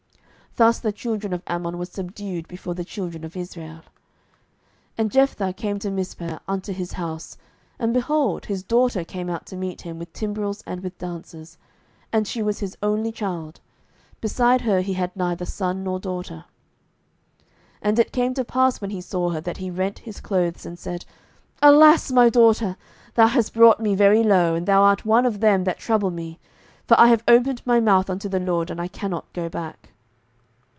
Thus 0.57 0.79
the 0.79 0.91
children 0.91 1.31
of 1.31 1.43
Ammon 1.47 1.77
were 1.79 1.85
subdued 1.85 2.45
before 2.45 2.73
the 2.75 2.83
children 2.83 3.23
of 3.23 3.37
Israel. 3.37 3.83
07:011:034 4.97 4.97
And 4.97 5.11
Jephthah 5.13 5.53
came 5.53 5.79
to 5.79 5.89
Mizpeh 5.89 6.39
unto 6.45 6.73
his 6.73 6.91
house, 6.91 7.37
and, 7.79 7.93
behold, 7.93 8.47
his 8.47 8.61
daughter 8.61 9.05
came 9.05 9.29
out 9.29 9.45
to 9.45 9.55
meet 9.55 9.83
him 9.83 9.97
with 9.97 10.11
timbrels 10.11 10.61
and 10.67 10.83
with 10.83 10.97
dances: 10.97 11.57
and 12.11 12.27
she 12.27 12.43
was 12.43 12.59
his 12.59 12.75
only 12.83 13.13
child; 13.13 13.61
beside 14.19 14.59
her 14.63 14.81
he 14.81 14.91
had 14.91 15.15
neither 15.15 15.45
son 15.45 15.85
nor 15.85 16.01
daughter. 16.01 16.43
07:011:035 17.45 17.45
And 17.83 17.99
it 17.99 18.11
came 18.11 18.33
to 18.33 18.43
pass, 18.43 18.81
when 18.81 18.89
he 18.89 18.99
saw 18.99 19.29
her, 19.29 19.39
that 19.39 19.55
he 19.57 19.71
rent 19.71 19.99
his 19.99 20.19
clothes, 20.19 20.65
and 20.65 20.77
said, 20.77 21.05
Alas, 21.61 22.11
my 22.11 22.27
daughter! 22.27 22.75
thou 23.13 23.27
hast 23.27 23.53
brought 23.53 23.79
me 23.79 23.95
very 23.95 24.21
low, 24.21 24.53
and 24.55 24.65
thou 24.67 24.81
art 24.83 25.05
one 25.05 25.25
of 25.25 25.39
them 25.39 25.63
that 25.63 25.79
trouble 25.79 26.11
me: 26.11 26.39
for 26.85 26.99
I 26.99 27.07
have 27.07 27.23
opened 27.25 27.61
my 27.65 27.79
mouth 27.79 28.09
unto 28.09 28.27
the 28.27 28.41
LORD, 28.41 28.69
and 28.69 28.81
I 28.81 28.89
cannot 28.89 29.31
go 29.31 29.47
back. 29.47 29.87